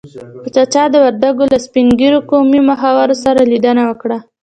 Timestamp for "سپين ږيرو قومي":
1.65-2.61